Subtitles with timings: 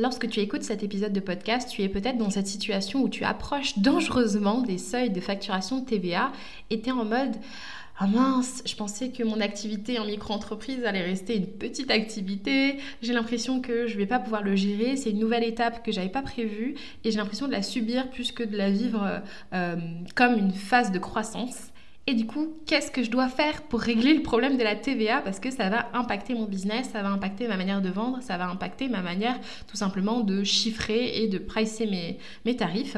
[0.00, 3.22] Lorsque tu écoutes cet épisode de podcast, tu es peut-être dans cette situation où tu
[3.24, 6.32] approches dangereusement des seuils de facturation de TVA
[6.70, 7.36] et tu es en mode
[7.98, 12.78] ah mince, je pensais que mon activité en micro-entreprise allait rester une petite activité.
[13.02, 14.96] J'ai l'impression que je vais pas pouvoir le gérer.
[14.96, 18.32] C'est une nouvelle étape que j'avais pas prévue et j'ai l'impression de la subir plus
[18.32, 19.20] que de la vivre
[19.52, 19.76] euh,
[20.14, 21.72] comme une phase de croissance.
[22.06, 25.20] Et du coup, qu'est-ce que je dois faire pour régler le problème de la TVA
[25.20, 28.36] Parce que ça va impacter mon business, ça va impacter ma manière de vendre, ça
[28.36, 32.96] va impacter ma manière tout simplement de chiffrer et de pricer mes, tarifs.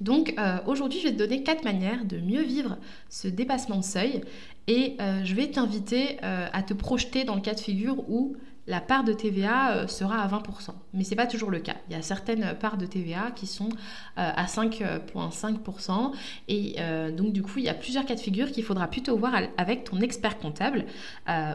[0.00, 3.84] Donc euh, aujourd'hui, je vais te donner quatre manières de mieux vivre ce dépassement de
[3.84, 4.22] seuil
[4.66, 8.36] et euh, je vais t'inviter euh, à te projeter dans le cas de figure où
[8.70, 10.70] la part de TVA euh, sera à 20%.
[10.94, 11.74] Mais ce n'est pas toujours le cas.
[11.88, 13.72] Il y a certaines parts de TVA qui sont euh,
[14.14, 16.12] à 5,5%.
[16.46, 19.16] Et euh, donc du coup, il y a plusieurs cas de figure qu'il faudra plutôt
[19.16, 20.84] voir avec ton expert comptable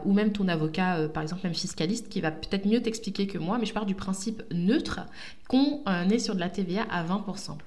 [0.03, 3.57] ou même ton avocat, par exemple même fiscaliste, qui va peut-être mieux t'expliquer que moi.
[3.57, 4.99] Mais je pars du principe neutre
[5.47, 7.57] qu'on est sur de la TVA à 20%.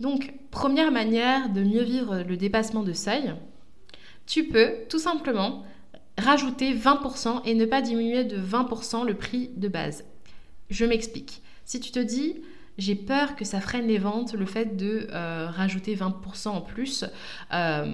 [0.00, 3.34] Donc, première manière de mieux vivre le dépassement de seuil,
[4.26, 5.64] tu peux tout simplement
[6.28, 10.04] rajouter 20% et ne pas diminuer de 20% le prix de base.
[10.68, 11.42] Je m'explique.
[11.64, 12.34] Si tu te dis,
[12.76, 17.04] j'ai peur que ça freine les ventes, le fait de euh, rajouter 20% en plus.
[17.54, 17.86] Euh,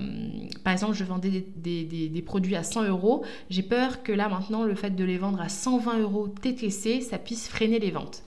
[0.64, 3.24] par exemple, je vendais des, produits à 100 euros.
[3.50, 7.18] J'ai peur que là maintenant, le fait de les vendre à 120 euros TTC, ça
[7.18, 8.24] puisse freiner les ventes.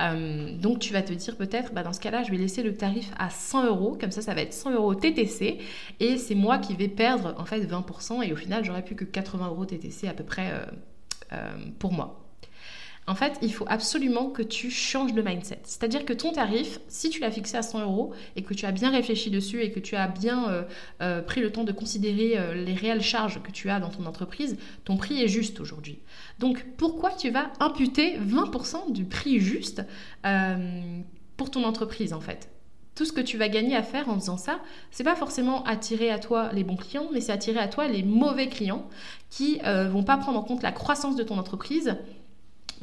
[0.00, 2.74] Euh, donc tu vas te dire peut-être, bah, dans ce cas-là, je vais laisser le
[2.76, 5.58] tarif à 100 euros, comme ça ça va être 100 euros TTC,
[6.00, 9.04] et c'est moi qui vais perdre en fait 20%, et au final j'aurai plus que
[9.04, 10.64] 80 euros TTC à peu près euh,
[11.32, 12.21] euh, pour moi.
[13.08, 15.60] En fait, il faut absolument que tu changes de mindset.
[15.64, 18.70] C'est-à-dire que ton tarif, si tu l'as fixé à 100 euros et que tu as
[18.70, 20.62] bien réfléchi dessus et que tu as bien euh,
[21.00, 24.06] euh, pris le temps de considérer euh, les réelles charges que tu as dans ton
[24.06, 25.98] entreprise, ton prix est juste aujourd'hui.
[26.38, 29.82] Donc, pourquoi tu vas imputer 20% du prix juste
[31.36, 32.50] pour ton entreprise en fait?
[32.94, 36.10] Tout ce que tu vas gagner à faire en faisant ça, c'est pas forcément attirer
[36.10, 38.86] à toi les bons clients, mais c'est attirer à toi les mauvais clients
[39.30, 41.96] qui vont pas prendre en compte la croissance de ton entreprise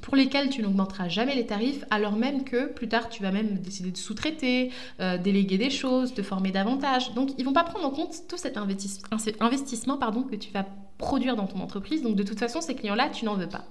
[0.09, 3.59] pour lesquels tu n'augmenteras jamais les tarifs, alors même que plus tard tu vas même
[3.59, 7.13] décider de sous-traiter, euh, déléguer des choses, te former davantage.
[7.13, 10.65] Donc ils vont pas prendre en compte tout cet investissement que tu vas
[10.97, 12.01] produire dans ton entreprise.
[12.01, 13.65] Donc de toute façon, ces clients-là, tu n'en veux pas.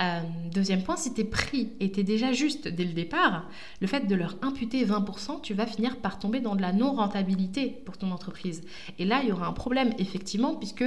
[0.00, 0.20] Euh,
[0.52, 3.48] deuxième point, si tes prix étaient déjà justes dès le départ,
[3.80, 7.80] le fait de leur imputer 20%, tu vas finir par tomber dans de la non-rentabilité
[7.84, 8.62] pour ton entreprise.
[8.98, 10.84] Et là, il y aura un problème, effectivement, puisque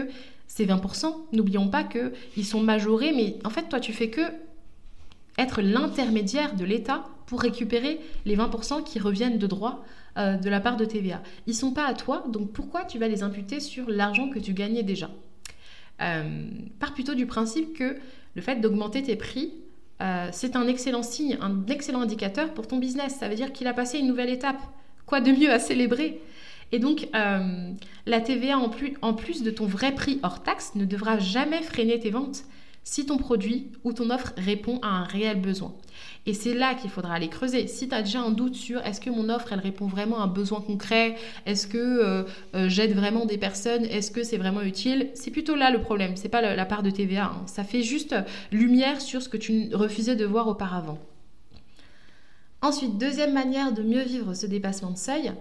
[0.47, 4.21] ces 20%, n'oublions pas qu'ils sont majorés, mais en fait, toi, tu fais que
[5.37, 9.83] être l'intermédiaire de l'État pour récupérer les 20% qui reviennent de droit
[10.17, 11.21] euh, de la part de TVA.
[11.47, 14.39] Ils ne sont pas à toi, donc pourquoi tu vas les imputer sur l'argent que
[14.39, 15.09] tu gagnais déjà?
[16.01, 16.45] Euh,
[16.93, 17.97] plutôt du principe que
[18.35, 19.53] le fait d'augmenter tes prix,
[20.01, 23.15] euh, c'est un excellent signe, un excellent indicateur pour ton business.
[23.19, 24.61] Ça veut dire qu'il a passé une nouvelle étape.
[25.07, 26.21] Quoi de mieux à célébrer?
[26.71, 30.85] Et donc, la TVA en plus, en plus de ton vrai prix hors taxe ne
[30.85, 32.45] devra jamais freiner tes ventes
[32.83, 35.73] si ton produit ou ton offre répond à un réel besoin.
[36.25, 37.67] Et c'est là qu'il faudra aller creuser.
[37.67, 40.23] Si tu as déjà un doute sur est-ce que mon offre, elle répond vraiment à
[40.23, 41.15] un besoin concret,
[41.45, 42.23] est-ce que euh,
[42.55, 46.15] euh, j'aide vraiment des personnes, est-ce que c'est vraiment utile, c'est plutôt là le problème,
[46.15, 47.25] c'est pas la, part de TVA.
[47.25, 47.43] Hein.
[47.45, 48.15] Ça fait juste
[48.51, 50.97] lumière sur ce que tu refusais de voir auparavant.
[52.61, 55.33] Ensuite, deuxième manière de mieux vivre ce dépassement de seuil,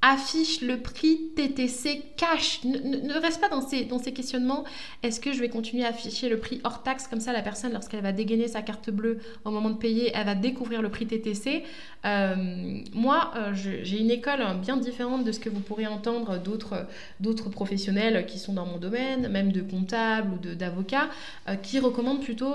[0.00, 2.62] affiche le prix TTC cash.
[2.64, 4.64] Ne, reste pas dans ces, dans ces questionnements.
[5.02, 7.72] Est-ce que je vais continuer à afficher le prix hors taxe Comme ça, la personne,
[7.72, 11.06] lorsqu'elle va dégainer sa carte bleue au moment de payer, elle va découvrir le prix
[11.06, 11.64] TTC.
[12.04, 17.48] Euh, moi, euh, j'ai une école bien différente de ce que vous pourrez entendre d'autres
[17.50, 21.08] professionnels qui sont dans mon domaine, même de comptables ou d'avocats,
[21.48, 22.54] euh, qui recommandent plutôt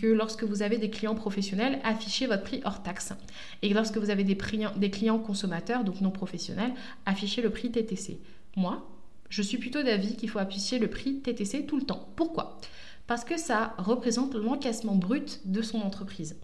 [0.00, 3.12] que lorsque vous avez des clients professionnels, affichez votre prix hors taxe.
[3.62, 6.39] Et lorsque vous avez des clients consommateurs, donc non professionnels,
[7.06, 8.18] afficher le prix TTC.
[8.56, 8.88] Moi,
[9.28, 12.08] je suis plutôt d'avis qu'il faut afficher le prix TTC tout le temps.
[12.16, 12.58] Pourquoi?
[13.06, 16.36] Parce que ça représente l'encaissement brut de son entreprise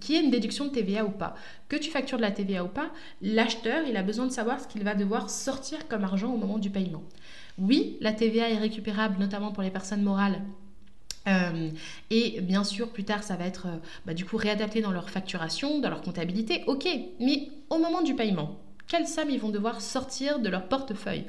[0.00, 1.34] qui est une déduction de TVA ou pas.
[1.68, 2.90] Que tu factures de la TVA ou pas,
[3.22, 6.58] l'acheteur, il a besoin de savoir ce qu'il va devoir sortir comme argent au moment
[6.58, 7.02] du paiement.
[7.58, 10.42] Oui, la TVA est récupérable, notamment pour les personnes morales.
[11.28, 11.70] Euh,
[12.10, 15.10] et bien sûr, plus tard, ça va être euh, bah, du coup réadapté dans leur
[15.10, 16.62] facturation, dans leur comptabilité.
[16.66, 16.86] Ok,
[17.18, 21.26] mais au moment du paiement, quelle somme ils vont devoir sortir de leur portefeuille.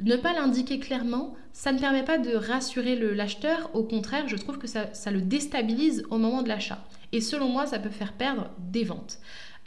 [0.00, 4.58] Ne pas l'indiquer clairement, ça ne permet pas de rassurer l'acheteur, au contraire, je trouve
[4.58, 6.84] que ça, le déstabilise au moment de l'achat.
[7.12, 9.18] Et selon moi, ça peut faire perdre des ventes.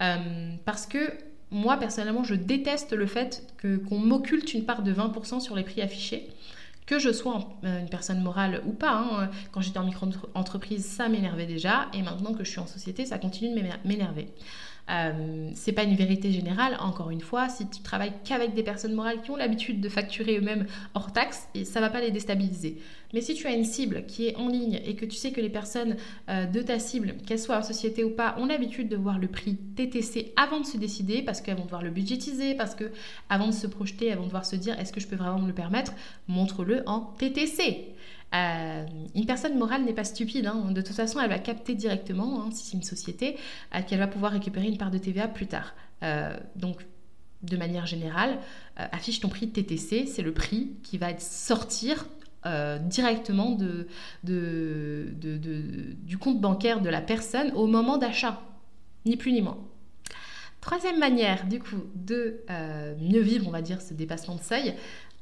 [0.02, 0.18] Euh,
[0.66, 1.12] parce que
[1.50, 5.82] moi, personnellement, je déteste le fait qu'on m'occulte une part de 20% sur les prix
[5.82, 6.30] affichés
[6.90, 8.94] que je sois euh, une personne morale ou pas.
[8.94, 9.30] Hein.
[9.52, 13.20] Quand j'étais en micro-entreprise, ça m'énervait déjà, et maintenant que je suis en société, ça
[13.20, 14.30] continue de m'énerver.
[14.90, 18.96] Euh, c'est pas une vérité générale, encore une fois, si tu travailles qu'avec des personnes
[18.96, 20.66] morales qui ont l'habitude de facturer eux-mêmes
[20.96, 22.82] hors taxe, et ça va pas les déstabiliser.
[23.14, 25.42] Mais si tu as une cible qui est en ligne et que tu sais que
[25.42, 25.96] les personnes
[26.30, 29.28] euh, de ta cible, qu'elles soient en société ou pas, ont l'habitude de voir le
[29.28, 32.92] prix TTC avant de se décider, parce qu'elles vont devoir le budgétiser, parce que
[33.30, 35.48] avant de se projeter, elles vont devoir se dire est-ce que je peux vraiment me
[35.48, 35.94] le permettre
[36.28, 37.88] Montre-le en TTC.
[38.36, 38.86] Euh,
[39.16, 40.46] une personne morale n'est pas stupide.
[40.46, 40.72] Hein.
[40.72, 43.38] De toute façon, elle va capter directement, hein, si c'est une société,
[43.74, 45.74] euh, qu'elle va pouvoir récupérer une part de TVA plus tard.
[46.56, 46.86] Donc,
[47.44, 48.40] de manière générale,
[48.78, 51.22] affiche ton prix TTC, c'est le prix qui va être
[52.44, 53.58] sortir directement
[54.24, 58.42] du compte bancaire de la personne au moment d'achat,
[59.06, 59.58] ni plus ni moins.
[60.62, 62.42] Troisième manière, du coup, de
[63.02, 64.76] mieux vivre, on va dire, ce dépassement de seuil,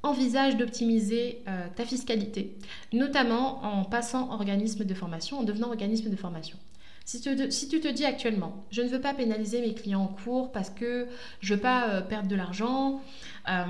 [0.03, 2.55] envisage d'optimiser euh, ta fiscalité,
[2.93, 6.57] notamment en passant organisme de formation, en devenant organisme de formation.
[7.05, 10.69] Si tu, te, dis actuellement, je ne veux pas pénaliser mes clients en cours parce
[10.69, 11.07] que
[11.39, 13.01] je ne veux pas euh, perdre de l'argent
[13.47, 13.63] euh,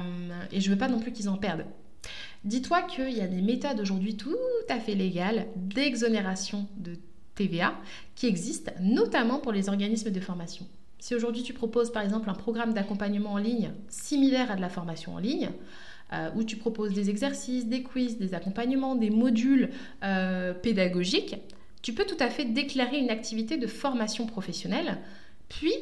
[0.51, 1.65] et je veux pas non plus qu'ils en perdent.
[2.47, 4.37] Dis-toi qu'il y a des méthodes aujourd'hui tout
[4.69, 6.93] à fait légales d'exonération de
[7.35, 7.75] TVA
[8.15, 10.65] qui existent, notamment pour les organismes de formation.
[10.97, 14.69] Si aujourd'hui tu proposes par exemple un programme d'accompagnement en ligne similaire à de la
[14.69, 15.49] formation en ligne,
[16.13, 19.71] euh, où tu proposes des exercices, des quiz, des accompagnements, des modules
[20.05, 21.35] euh, pédagogiques,
[21.81, 24.99] tu peux tout à fait déclarer une activité de formation professionnelle.
[25.49, 25.73] Puis,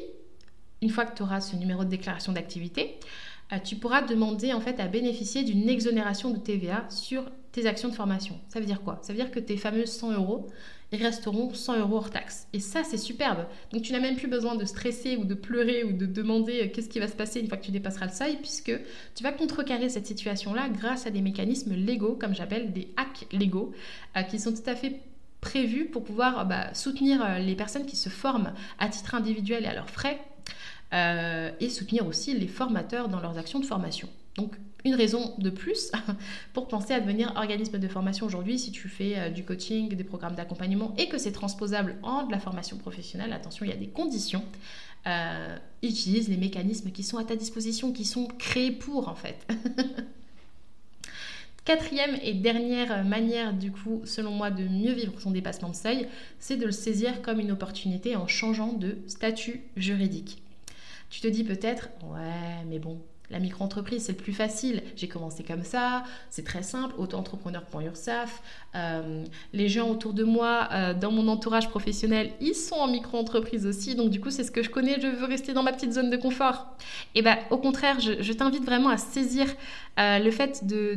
[0.82, 2.98] une fois que tu auras ce numéro de déclaration d'activité,
[3.64, 7.94] tu pourras demander en fait à bénéficier d'une exonération de TVA sur tes actions de
[7.94, 8.38] formation.
[8.48, 8.98] Ça veut dire quoi?
[9.02, 10.48] Ça veut dire que tes fameux 100 euros,
[10.92, 12.46] ils resteront 100 euros hors taxe.
[12.52, 13.46] Et ça, c'est superbe.
[13.72, 16.68] Donc tu n'as même plus besoin de stresser ou de pleurer ou de demander euh,
[16.72, 18.72] qu'est-ce qui va se passer une fois que tu dépasseras le seuil, puisque
[19.14, 23.72] tu vas contrecarrer cette situation-là grâce à des mécanismes légaux, comme j'appelle des hacks légaux,
[24.16, 25.00] euh, qui sont tout à fait
[25.40, 29.68] prévus pour pouvoir euh, bah, soutenir les personnes qui se forment à titre individuel et
[29.68, 30.20] à leurs frais,
[30.92, 34.08] et soutenir aussi les formateurs dans leurs actions de formation.
[34.36, 34.56] Donc
[34.86, 35.90] une raison de plus
[36.52, 40.04] pour penser à devenir organisme de formation aujourd'hui si tu fais euh, du coaching, des
[40.04, 43.32] programmes d'accompagnement et que c'est transposable en de la formation professionnelle.
[43.32, 44.44] Attention, il y a des conditions.
[45.06, 49.46] Euh, utilise les mécanismes qui sont à ta disposition, qui sont créés pour en fait.
[51.64, 56.06] Quatrième et dernière manière, du coup, selon moi, de mieux vivre son dépassement de seuil,
[56.38, 60.40] c'est de le saisir comme une opportunité en changeant de statut juridique.
[61.10, 64.82] Tu te dis peut-être, ouais, mais bon, la micro-entreprise, c'est le plus facile.
[64.94, 68.42] J'ai commencé comme ça, c'est très simple, auto-entrepreneur.ursaf.
[68.74, 73.66] Euh, les gens autour de moi, euh, dans mon entourage professionnel, ils sont en micro-entreprise
[73.66, 73.94] aussi.
[73.94, 76.10] Donc du coup, c'est ce que je connais, je veux rester dans ma petite zone
[76.10, 76.76] de confort.
[77.14, 79.46] Et bien, au contraire, je, t'invite vraiment à saisir
[79.98, 80.94] euh, le fait de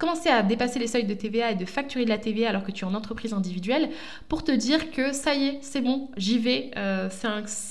[0.00, 2.72] commencer à dépasser les seuils de TVA et de facturer de la TVA alors que
[2.72, 3.90] tu es en entreprise individuelle
[4.28, 6.70] pour te dire que ça y est, c'est bon, j'y vais.
[6.76, 7.28] Euh, c'est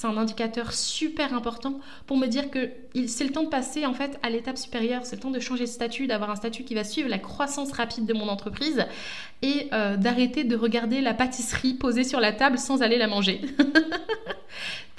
[0.08, 2.70] un, indicateur super important pour me dire que
[3.08, 5.64] c'est le temps de passer en fait à l'étape supérieure, c'est le temps de changer
[5.64, 8.86] de statut, d'avoir un statut qui va suivre la croissance rapide de mon entreprise
[9.42, 13.42] et euh, d'arrêter de regarder la pâtisserie posée sur la table sans aller la manger.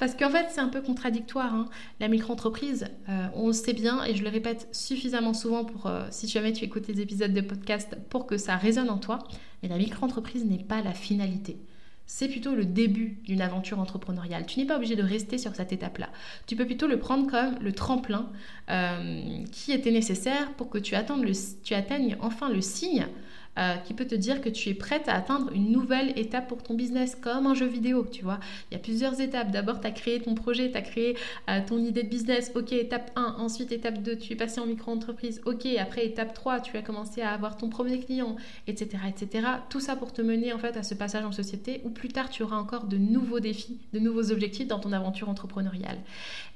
[0.01, 1.53] Parce qu'en fait, c'est un peu contradictoire.
[1.53, 1.69] Hein.
[1.99, 6.07] La micro-entreprise, euh, on le sait bien, et je le répète suffisamment souvent pour, euh,
[6.09, 9.19] si jamais tu écoutes des épisodes de podcast, pour que ça résonne en toi,
[9.61, 11.59] mais la micro-entreprise n'est pas la finalité.
[12.07, 14.45] c'est plutôt le début d'une aventure entrepreneuriale.
[14.45, 16.09] Tu n'es pas obligé de rester sur cette étape-là.
[16.45, 18.29] Tu peux plutôt le prendre comme le tremplin
[18.69, 23.07] euh, qui était nécessaire pour que tu atteignes enfin le signe
[23.59, 26.63] euh, qui peut te dire que tu es prête à atteindre une nouvelle étape pour
[26.63, 28.39] ton business, comme un jeu vidéo, tu vois.
[28.69, 29.51] Il y a plusieurs étapes.
[29.51, 31.17] D'abord, tu as créé ton projet, tu as créé
[31.49, 32.53] euh, ton idée de business.
[32.55, 33.35] Ok, étape 1.
[33.39, 35.41] Ensuite, étape 2, tu es passé en micro-entreprise.
[35.45, 39.45] Ok, après, étape 3, tu as commencé à avoir ton premier client, etc., etc.
[39.69, 42.29] Tout ça pour te mener en fait à ce passage en société où plus tard,
[42.29, 45.97] tu auras encore de nouveaux défis, de nouveaux objectifs dans ton aventure entrepreneuriale.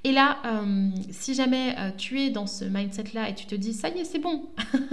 [0.05, 3.89] Et là, euh, si jamais tu es dans ce mindset-là et tu te dis, ça
[3.89, 4.45] y est, c'est bon,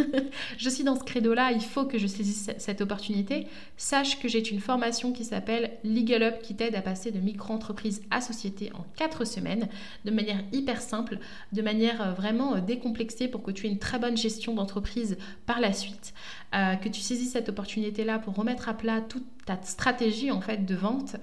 [0.58, 3.46] je suis dans ce credo-là, il faut que que je saisisse cette opportunité,
[3.76, 8.02] sache que j'ai une formation qui s'appelle Legal Up qui t'aide à passer de micro-entreprise
[8.10, 9.68] à société en 4 semaines
[10.06, 11.18] de manière hyper simple,
[11.52, 15.18] de manière euh, vraiment euh, décomplexée pour que tu aies une très bonne gestion d'entreprise
[15.44, 16.14] par la suite,
[16.54, 20.64] euh, que tu saisisses cette opportunité-là pour remettre à plat toute ta stratégie en fait
[20.64, 21.16] de vente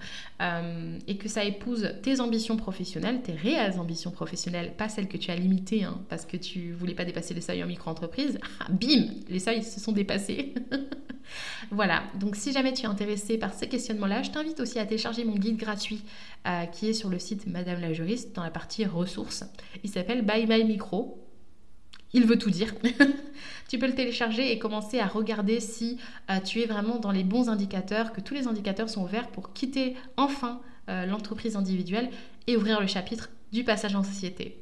[1.08, 5.32] et que ça épouse tes ambitions professionnelles, tes réelles ambitions professionnelles, pas celles que tu
[5.32, 8.38] as limitées hein, parce que tu voulais pas dépasser les seuils en micro-entreprise.
[8.70, 10.54] Bim, les seuils se sont dépassés.
[11.72, 15.24] voilà, donc si jamais tu es intéressé par ces questionnements-là, je t'invite aussi à télécharger
[15.24, 16.02] mon guide gratuit
[16.48, 19.44] euh, qui est sur le site Madame la juriste dans la partie ressources.
[19.84, 21.29] Il s'appelle Bye Bye Micro.
[22.14, 22.74] Il veut tout dire.
[23.70, 25.98] tu peux le télécharger et commencer à regarder si
[26.30, 29.54] euh, tu es vraiment dans les bons indicateurs, que tous les indicateurs sont ouverts pour
[29.54, 32.10] quitter enfin euh, l'entreprise individuelle
[32.48, 34.60] et ouvrir le chapitre du passage en société.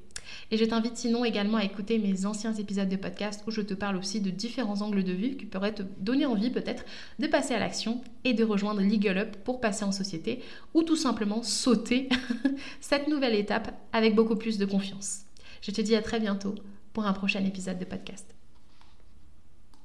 [0.51, 3.73] Et je t'invite sinon également à écouter mes anciens épisodes de podcast où je te
[3.73, 6.85] parle aussi de différents angles de vue qui pourraient te donner envie peut-être
[7.19, 10.41] de passer à l'action et de rejoindre Legal Up pour passer en société
[10.73, 12.09] ou tout simplement sauter
[12.81, 15.21] cette nouvelle étape avec beaucoup plus de confiance.
[15.61, 16.55] Je te dis à très bientôt
[16.97, 18.36] pour un prochain épisode de podcast.